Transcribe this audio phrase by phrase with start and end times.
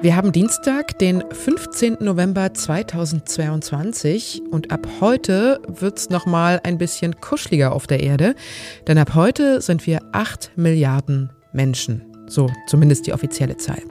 [0.00, 1.96] Wir haben Dienstag, den 15.
[1.98, 8.36] November 2022 und ab heute wird es nochmal ein bisschen kuscheliger auf der Erde,
[8.86, 13.82] denn ab heute sind wir 8 Milliarden Menschen, so zumindest die offizielle Zahl.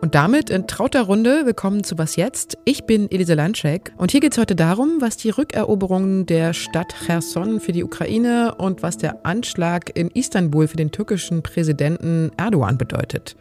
[0.00, 2.56] Und damit in trauter Runde willkommen zu Was Jetzt.
[2.64, 6.94] Ich bin Elise Landschek und hier geht es heute darum, was die Rückeroberung der Stadt
[7.06, 12.78] Cherson für die Ukraine und was der Anschlag in Istanbul für den türkischen Präsidenten Erdogan
[12.78, 13.34] bedeutet.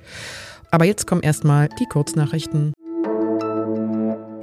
[0.76, 2.74] Aber jetzt kommen erstmal die Kurznachrichten.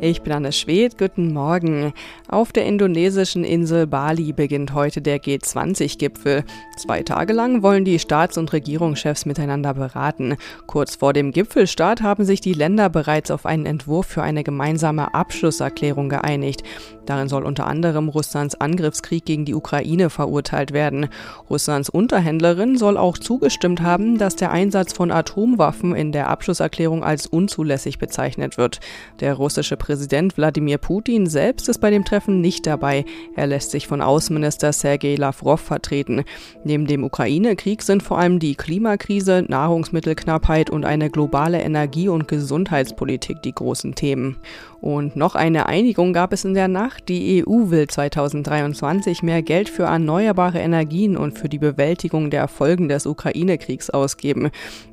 [0.05, 1.93] Ich bin Anne Schwed, guten Morgen.
[2.27, 6.43] Auf der indonesischen Insel Bali beginnt heute der G20-Gipfel.
[6.77, 10.35] Zwei Tage lang wollen die Staats- und Regierungschefs miteinander beraten.
[10.67, 15.15] Kurz vor dem Gipfelstart haben sich die Länder bereits auf einen Entwurf für eine gemeinsame
[15.15, 16.65] Abschlusserklärung geeinigt.
[17.07, 21.11] Darin soll unter anderem Russlands Angriffskrieg gegen die Ukraine verurteilt werden.
[21.49, 27.29] Russlands Unterhändlerin soll auch zugestimmt haben, dass der Einsatz von Atomwaffen in der Abschlusserklärung als
[27.29, 28.81] unzulässig bezeichnet wird.
[29.21, 29.92] Der russische Präsident
[30.37, 33.05] Wladimir Putin selbst ist bei dem Treffen nicht dabei.
[33.37, 36.25] Er lässt sich von Außenminister Sergei Lavrov vertreten.
[36.65, 43.43] Neben dem Ukraine-Krieg sind vor allem die Klimakrise, Nahrungsmittelknappheit und eine globale Energie- und Gesundheitspolitik
[43.43, 44.37] die großen Themen.
[44.81, 47.09] Und noch eine Einigung gab es in der Nacht.
[47.09, 52.89] Die EU will 2023 mehr Geld für erneuerbare Energien und für die Bewältigung der Folgen
[52.89, 54.51] des Ukraine-Kriegs ausgeben.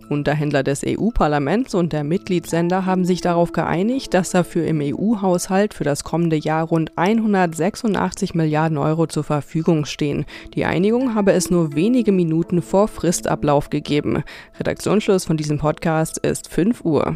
[0.10, 5.84] Unterhändler des EU-Parlaments und der Mitgliedsländer haben sich darauf geeinigt, dass dafür im EU-Haushalt für
[5.84, 10.26] das kommende Jahr rund 186 Milliarden Euro zur Verfügung stehen.
[10.56, 14.24] Die Einigung habe es nur wenige Minuten vor Fristablauf gegeben.
[14.60, 17.16] Redaktionsschluss von diesem Podcast ist 5 Uhr.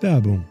[0.00, 0.44] Werbung.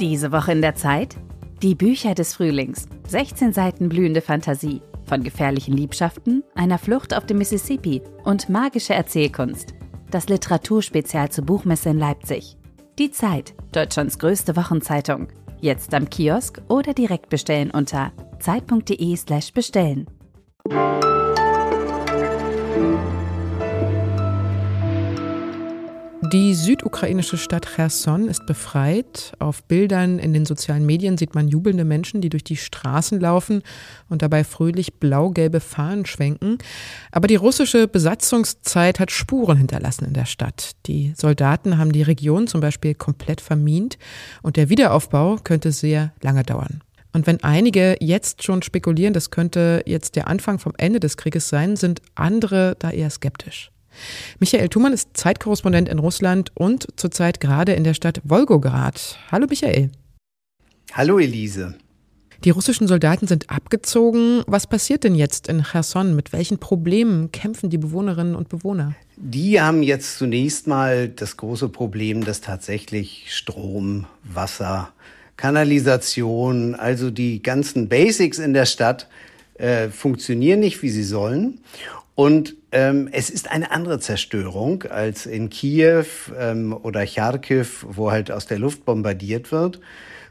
[0.00, 1.16] Diese Woche in der Zeit?
[1.62, 2.86] Die Bücher des Frühlings.
[3.08, 4.80] 16 Seiten blühende Fantasie.
[5.08, 9.74] Von gefährlichen Liebschaften, einer Flucht auf dem Mississippi und magische Erzählkunst.
[10.10, 12.56] Das Literaturspezial zur Buchmesse in Leipzig.
[12.98, 15.28] Die Zeit, Deutschlands größte Wochenzeitung.
[15.60, 19.52] Jetzt am Kiosk oder direkt bestellen unter zeit.de/slash
[26.32, 29.32] Die südukrainische Stadt Cherson ist befreit.
[29.38, 33.62] Auf Bildern in den sozialen Medien sieht man jubelnde Menschen, die durch die Straßen laufen
[34.10, 36.58] und dabei fröhlich blau-gelbe Fahnen schwenken.
[37.12, 40.72] Aber die russische Besatzungszeit hat Spuren hinterlassen in der Stadt.
[40.84, 43.96] Die Soldaten haben die Region zum Beispiel komplett vermint
[44.42, 46.82] und der Wiederaufbau könnte sehr lange dauern.
[47.14, 51.48] Und wenn einige jetzt schon spekulieren, das könnte jetzt der Anfang vom Ende des Krieges
[51.48, 53.70] sein, sind andere da eher skeptisch.
[54.38, 59.18] Michael Thumann ist Zeitkorrespondent in Russland und zurzeit gerade in der Stadt Wolgograd.
[59.30, 59.90] Hallo Michael.
[60.92, 61.74] Hallo Elise.
[62.44, 64.42] Die russischen Soldaten sind abgezogen.
[64.46, 66.14] Was passiert denn jetzt in Cherson?
[66.14, 68.94] Mit welchen Problemen kämpfen die Bewohnerinnen und Bewohner?
[69.16, 74.92] Die haben jetzt zunächst mal das große Problem, dass tatsächlich Strom, Wasser,
[75.36, 79.08] Kanalisation, also die ganzen Basics in der Stadt
[79.54, 81.60] äh, funktionieren nicht, wie sie sollen.
[82.18, 86.04] Und ähm, es ist eine andere Zerstörung als in Kiew
[86.36, 89.78] ähm, oder Charkiw, wo halt aus der Luft bombardiert wird,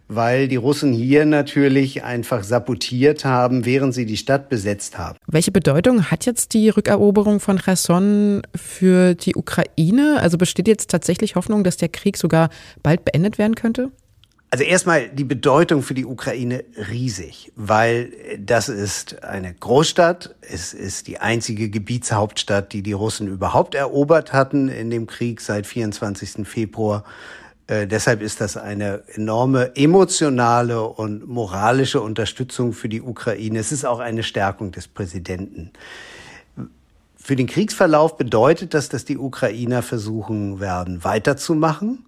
[0.09, 5.17] weil die Russen hier natürlich einfach sabotiert haben, während sie die Stadt besetzt haben.
[5.27, 10.17] Welche Bedeutung hat jetzt die Rückeroberung von Cherson für die Ukraine?
[10.19, 12.49] Also besteht jetzt tatsächlich Hoffnung, dass der Krieg sogar
[12.83, 13.91] bald beendet werden könnte?
[14.49, 20.35] Also erstmal die Bedeutung für die Ukraine riesig, weil das ist eine Großstadt.
[20.39, 25.67] Es ist die einzige Gebietshauptstadt, die die Russen überhaupt erobert hatten in dem Krieg seit
[25.67, 26.47] 24.
[26.47, 27.03] Februar.
[27.67, 33.59] Äh, deshalb ist das eine enorme emotionale und moralische Unterstützung für die Ukraine.
[33.59, 35.71] Es ist auch eine Stärkung des Präsidenten.
[37.17, 42.05] Für den Kriegsverlauf bedeutet das, dass die Ukrainer versuchen werden, weiterzumachen.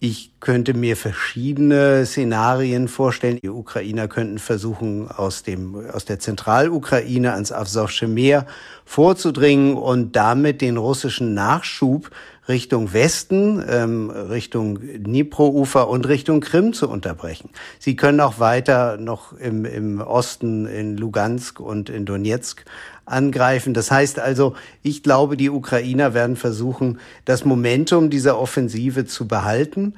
[0.00, 3.40] Ich könnte mir verschiedene Szenarien vorstellen.
[3.42, 8.46] Die Ukrainer könnten versuchen, aus dem, aus der Zentralukraine ans Asowsche Meer
[8.84, 12.10] vorzudringen und damit den russischen Nachschub
[12.48, 17.50] Richtung Westen, ähm, Richtung Dnipro-Ufer und Richtung Krim zu unterbrechen.
[17.78, 22.64] Sie können auch weiter noch im, im Osten in Lugansk und in Donetsk
[23.04, 23.74] angreifen.
[23.74, 29.94] Das heißt also, ich glaube, die Ukrainer werden versuchen, das Momentum dieser Offensive zu behalten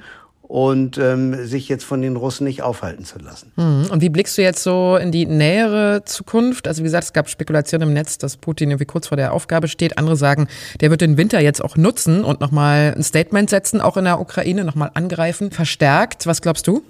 [0.51, 3.53] und ähm, sich jetzt von den Russen nicht aufhalten zu lassen.
[3.55, 3.89] Hm.
[3.89, 6.67] Und wie blickst du jetzt so in die nähere Zukunft?
[6.67, 9.69] Also wie gesagt, es gab Spekulationen im Netz, dass Putin irgendwie kurz vor der Aufgabe
[9.69, 9.97] steht.
[9.97, 10.49] Andere sagen,
[10.81, 14.19] der wird den Winter jetzt auch nutzen und nochmal ein Statement setzen, auch in der
[14.19, 16.27] Ukraine, nochmal angreifen, verstärkt.
[16.27, 16.83] Was glaubst du?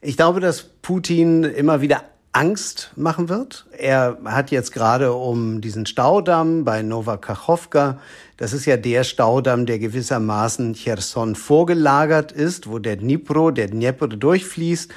[0.00, 2.02] Ich glaube, dass Putin immer wieder
[2.32, 3.66] Angst machen wird.
[3.76, 7.98] Er hat jetzt gerade um diesen Staudamm bei Nova Kachowka,
[8.38, 14.08] das ist ja der Staudamm, der gewissermaßen Cherson vorgelagert ist, wo der Dnipro, der Dnieper
[14.08, 14.90] durchfließt.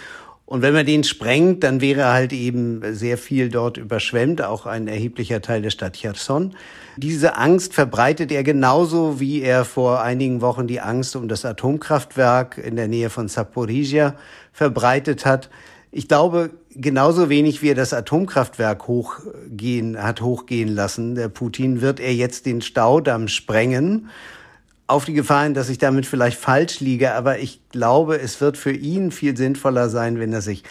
[0.47, 4.87] Und wenn man den sprengt, dann wäre halt eben sehr viel dort überschwemmt, auch ein
[4.87, 6.55] erheblicher Teil der Stadt Cherson.
[6.97, 12.57] Diese Angst verbreitet er genauso, wie er vor einigen Wochen die Angst um das Atomkraftwerk
[12.57, 14.15] in der Nähe von Zaporizhia
[14.53, 15.49] verbreitet hat.
[15.91, 21.99] Ich glaube, genauso wenig wie er das Atomkraftwerk hochgehen, hat hochgehen lassen, der Putin, wird
[21.99, 24.09] er jetzt den Staudamm sprengen.
[24.87, 28.71] Auf die Gefahr dass ich damit vielleicht falsch liege, aber ich glaube, es wird für
[28.71, 30.63] ihn viel sinnvoller sein, wenn er sich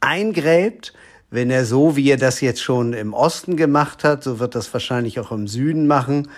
[0.00, 0.94] eingräbt,
[1.30, 4.72] wenn er so, wie er das jetzt schon im Osten gemacht hat, so wird das
[4.72, 6.28] wahrscheinlich auch im Süden machen,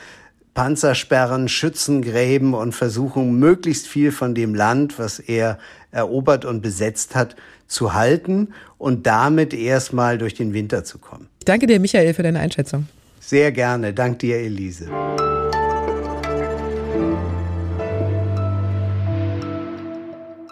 [0.54, 5.58] Panzersperren, Schützengräben und versuchen, möglichst viel von dem Land, was er
[5.90, 7.36] erobert und besetzt hat,
[7.66, 8.48] zu halten
[8.78, 11.28] und damit erstmal durch den Winter zu kommen.
[11.44, 12.88] Danke dir, Michael, für deine Einschätzung.
[13.20, 13.92] Sehr gerne.
[13.92, 14.88] Dank dir, Elise.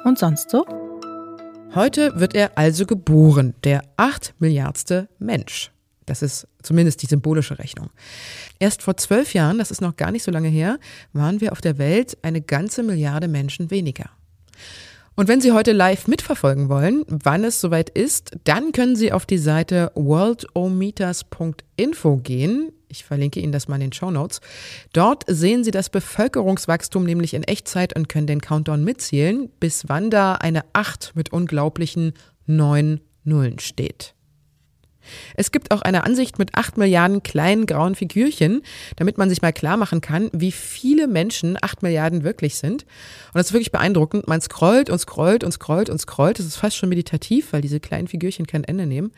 [0.04, 0.64] Und sonst so?
[1.74, 5.70] Heute wird er also geboren, der acht Milliardste Mensch.
[6.08, 7.90] Das ist zumindest die symbolische Rechnung.
[8.58, 10.78] Erst vor zwölf Jahren, das ist noch gar nicht so lange her,
[11.12, 14.10] waren wir auf der Welt eine ganze Milliarde Menschen weniger.
[15.14, 19.26] Und wenn Sie heute live mitverfolgen wollen, wann es soweit ist, dann können Sie auf
[19.26, 22.70] die Seite worldometers.info gehen.
[22.88, 24.40] Ich verlinke Ihnen das mal in den Show Notes.
[24.92, 30.08] Dort sehen Sie das Bevölkerungswachstum nämlich in Echtzeit und können den Countdown mitzählen, bis wann
[30.08, 32.12] da eine 8 mit unglaublichen
[32.46, 34.14] neun Nullen steht.
[35.34, 38.62] Es gibt auch eine Ansicht mit acht Milliarden kleinen grauen Figürchen,
[38.96, 42.82] damit man sich mal klar machen kann, wie viele Menschen acht Milliarden wirklich sind.
[42.82, 44.28] Und das ist wirklich beeindruckend.
[44.28, 46.38] Man scrollt und scrollt und scrollt und scrollt.
[46.38, 49.12] Das ist fast schon meditativ, weil diese kleinen Figürchen kein Ende nehmen.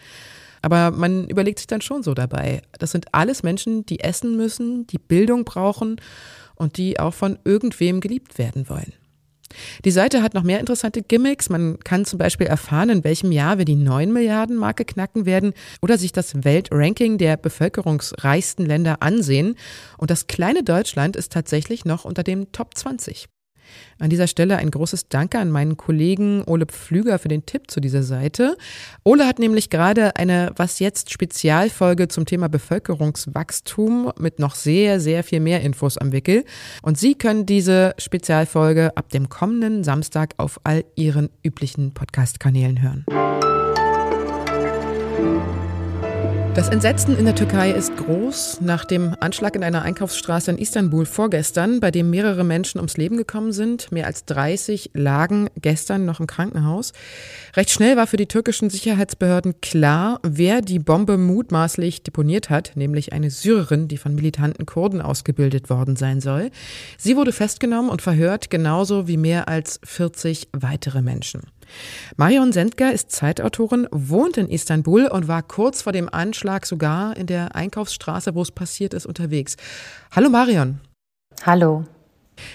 [0.63, 2.63] Aber man überlegt sich dann schon so dabei.
[2.79, 6.01] Das sind alles Menschen, die essen müssen, die Bildung brauchen
[6.55, 8.93] und die auch von irgendwem geliebt werden wollen.
[9.85, 11.49] Die Seite hat noch mehr interessante Gimmicks.
[11.49, 15.55] Man kann zum Beispiel erfahren, in welchem Jahr wir die 9 Milliarden Marke knacken werden
[15.83, 19.57] oder sich das Weltranking der bevölkerungsreichsten Länder ansehen.
[19.99, 23.29] Und das kleine Deutschland ist tatsächlich noch unter dem Top 20.
[23.99, 27.81] An dieser Stelle ein großes Danke an meinen Kollegen Ole Pflüger für den Tipp zu
[27.81, 28.57] dieser Seite.
[29.05, 35.25] Ole hat nämlich gerade eine Was jetzt Spezialfolge zum Thema Bevölkerungswachstum mit noch sehr, sehr
[35.25, 36.45] viel mehr Infos am Wickel.
[36.83, 43.05] Und Sie können diese Spezialfolge ab dem kommenden Samstag auf all Ihren üblichen Podcast-Kanälen hören.
[46.55, 51.07] Das Entsetzen in der Türkei ist groß nach dem Anschlag in einer Einkaufsstraße in Istanbul
[51.07, 53.93] vorgestern, bei dem mehrere Menschen ums Leben gekommen sind.
[53.93, 56.93] Mehr als 30 lagen gestern noch im Krankenhaus.
[57.55, 63.13] Recht schnell war für die türkischen Sicherheitsbehörden klar, wer die Bombe mutmaßlich deponiert hat, nämlich
[63.13, 66.51] eine Syrerin, die von militanten Kurden ausgebildet worden sein soll.
[66.99, 71.43] Sie wurde festgenommen und verhört, genauso wie mehr als 40 weitere Menschen.
[72.17, 77.27] Marion Sendker ist Zeitautorin, wohnt in Istanbul und war kurz vor dem Anschlag sogar in
[77.27, 79.57] der Einkaufsstraße, wo es passiert ist, unterwegs.
[80.11, 80.81] Hallo Marion.
[81.45, 81.85] Hallo.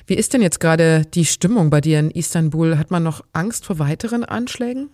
[0.08, 2.78] Wie ist denn jetzt gerade die Stimmung bei dir in Istanbul?
[2.78, 4.90] Hat man noch Angst vor weiteren Anschlägen?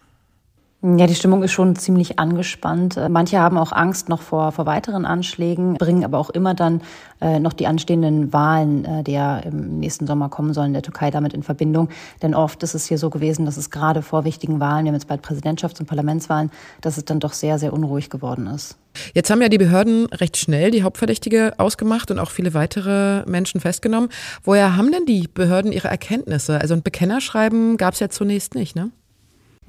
[0.83, 2.99] Ja, die Stimmung ist schon ziemlich angespannt.
[3.07, 6.81] Manche haben auch Angst noch vor, vor weiteren Anschlägen, bringen aber auch immer dann
[7.21, 11.11] äh, noch die anstehenden Wahlen, äh, die ja im nächsten Sommer kommen sollen, der Türkei
[11.11, 11.89] damit in Verbindung.
[12.23, 14.95] Denn oft ist es hier so gewesen, dass es gerade vor wichtigen Wahlen, wir haben
[14.95, 16.49] jetzt bald Präsidentschafts- und Parlamentswahlen,
[16.81, 18.75] dass es dann doch sehr, sehr unruhig geworden ist.
[19.13, 23.61] Jetzt haben ja die Behörden recht schnell die Hauptverdächtige ausgemacht und auch viele weitere Menschen
[23.61, 24.09] festgenommen.
[24.43, 26.59] Woher haben denn die Behörden ihre Erkenntnisse?
[26.59, 28.89] Also ein Bekennerschreiben gab es ja zunächst nicht, ne?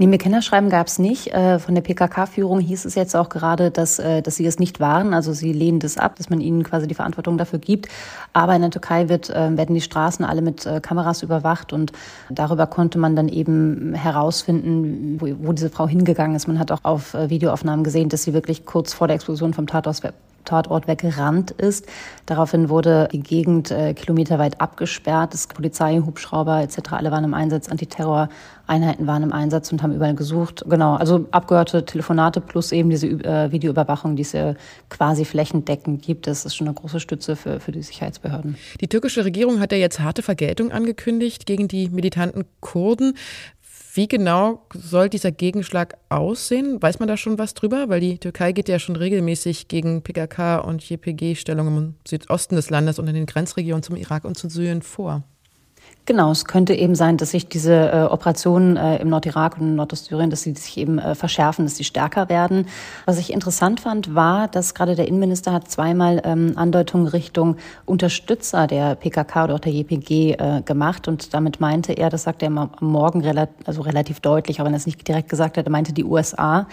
[0.03, 1.29] Nee, Bekennerschreiben gab es nicht.
[1.29, 4.81] Äh, von der PKK-Führung hieß es jetzt auch gerade, dass, äh, dass sie es nicht
[4.81, 5.15] waren.
[5.15, 7.87] Also sie lehnen das ab, dass man ihnen quasi die Verantwortung dafür gibt.
[8.33, 11.93] Aber in der Türkei wird, äh, werden die Straßen alle mit Kameras überwacht und
[12.31, 16.49] darüber konnte man dann eben herausfinden, wo, wo diese Frau hingegangen ist.
[16.49, 20.03] Man hat auch auf Videoaufnahmen gesehen, dass sie wirklich kurz vor der Explosion vom Tatort
[20.45, 21.87] Tatort weggerannt ist.
[22.27, 25.35] Daraufhin wurde die Gegend äh, kilometerweit abgesperrt.
[25.35, 26.93] Das Polizeihubschrauber etc.
[26.93, 30.65] alle waren im Einsatz, Antiterror-Einheiten waren im Einsatz und haben überall gesucht.
[30.69, 34.55] Genau, also abgehörte Telefonate plus eben diese äh, Videoüberwachung, die es äh,
[34.89, 36.27] quasi flächendeckend gibt.
[36.27, 38.57] Das ist schon eine große Stütze für, für die Sicherheitsbehörden.
[38.81, 43.15] Die türkische Regierung hat ja jetzt harte Vergeltung angekündigt gegen die militanten Kurden.
[43.95, 46.81] Wie genau soll dieser Gegenschlag aussehen?
[46.81, 47.91] Weiß man da schon was drüber?
[47.91, 52.99] Weil die Türkei geht ja schon regelmäßig gegen PKK und JPG-Stellungen im Südosten des Landes
[52.99, 55.25] und in den Grenzregionen zum Irak und zu Syrien vor.
[56.05, 59.75] Genau, es könnte eben sein, dass sich diese äh, Operationen äh, im Nordirak und in
[59.77, 62.67] Nordostsyrien, dass sie sich eben äh, verschärfen, dass sie stärker werden.
[63.07, 67.57] Was ich interessant fand, war, dass gerade der Innenminister hat zweimal ähm, Andeutungen Richtung
[67.87, 72.47] Unterstützer der PKK oder auch der JPG äh, gemacht und damit meinte er, das sagte
[72.47, 75.67] er am Morgen relativ, also relativ deutlich, auch wenn er es nicht direkt gesagt hat,
[75.67, 76.67] er meinte die USA,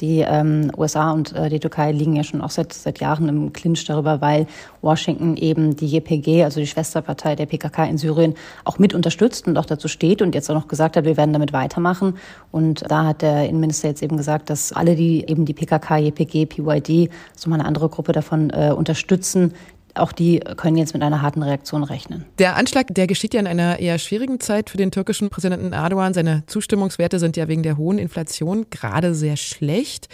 [0.00, 3.52] die ähm, USA und äh, die Türkei liegen ja schon auch seit, seit Jahren im
[3.52, 4.46] Clinch darüber, weil
[4.82, 8.34] Washington eben die JPG, also die Schwesterpartei der PKK in Syrien,
[8.64, 11.32] auch mit unterstützt und auch dazu steht und jetzt auch noch gesagt hat, wir werden
[11.32, 12.18] damit weitermachen.
[12.50, 16.46] Und da hat der Innenminister jetzt eben gesagt, dass alle, die eben die PKK, JPG,
[16.46, 19.54] PYD, so mal eine andere Gruppe davon äh, unterstützen,
[19.98, 22.24] auch die können jetzt mit einer harten Reaktion rechnen.
[22.38, 26.14] Der Anschlag, der geschieht ja in einer eher schwierigen Zeit für den türkischen Präsidenten Erdogan.
[26.14, 30.08] Seine Zustimmungswerte sind ja wegen der hohen Inflation gerade sehr schlecht.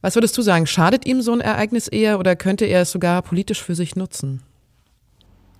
[0.00, 3.22] Was würdest du sagen, schadet ihm so ein Ereignis eher oder könnte er es sogar
[3.22, 4.42] politisch für sich nutzen?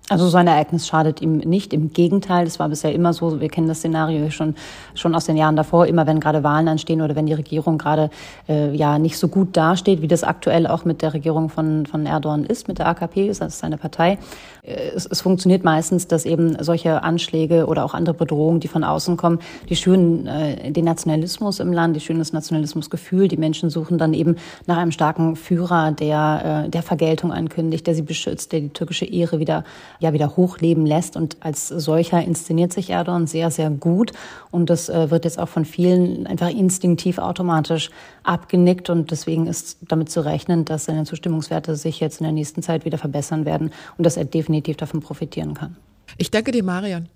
[0.09, 1.71] Also so ein Ereignis schadet ihm nicht.
[1.71, 3.39] Im Gegenteil, das war bisher immer so.
[3.39, 4.55] Wir kennen das Szenario schon,
[4.95, 5.87] schon aus den Jahren davor.
[5.87, 8.09] Immer wenn gerade Wahlen anstehen oder wenn die Regierung gerade
[8.49, 12.05] äh, ja nicht so gut dasteht, wie das aktuell auch mit der Regierung von, von
[12.05, 14.17] Erdogan ist, mit der AKP, das ist seine Partei.
[14.63, 18.83] Äh, es, es funktioniert meistens, dass eben solche Anschläge oder auch andere Bedrohungen, die von
[18.83, 23.29] außen kommen, die schüren äh, den Nationalismus im Land, die schüren das Nationalismusgefühl.
[23.29, 24.35] Die Menschen suchen dann eben
[24.67, 29.05] nach einem starken Führer, der, äh, der Vergeltung ankündigt, der sie beschützt, der die türkische
[29.05, 29.63] Ehre wieder
[29.99, 31.15] ja wieder hochleben lässt.
[31.15, 34.11] Und als solcher inszeniert sich Erdogan sehr, sehr gut.
[34.51, 37.89] Und das äh, wird jetzt auch von vielen einfach instinktiv automatisch
[38.23, 38.89] abgenickt.
[38.89, 42.85] Und deswegen ist damit zu rechnen, dass seine Zustimmungswerte sich jetzt in der nächsten Zeit
[42.85, 45.75] wieder verbessern werden und dass er definitiv davon profitieren kann.
[46.17, 47.07] Ich danke dir, Marion.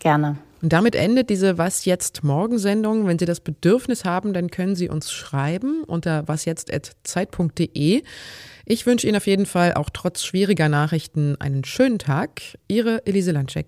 [0.00, 0.36] Gerne.
[0.62, 3.06] Und damit endet diese Was jetzt morgen Sendung.
[3.06, 8.02] Wenn Sie das Bedürfnis haben, dann können Sie uns schreiben unter wasjetzt@zeit.de.
[8.64, 12.40] Ich wünsche Ihnen auf jeden Fall auch trotz schwieriger Nachrichten einen schönen Tag.
[12.66, 13.66] Ihre Elise Landscheck.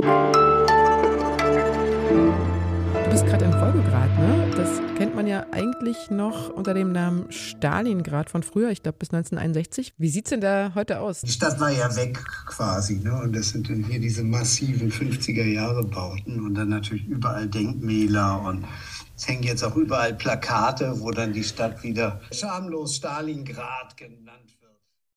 [3.27, 4.51] Gerade in Volgograd, ne?
[4.57, 9.11] Das kennt man ja eigentlich noch unter dem Namen Stalingrad von früher, ich glaube bis
[9.13, 9.95] 1961.
[9.99, 11.23] Wie sieht es denn da heute aus?
[11.23, 13.21] Die Stadt war ja weg quasi, ne?
[13.21, 18.65] Und das sind dann hier diese massiven 50er-Jahre-Bauten und dann natürlich überall Denkmäler und
[19.17, 24.56] es hängen jetzt auch überall Plakate, wo dann die Stadt wieder schamlos Stalingrad genannt wird.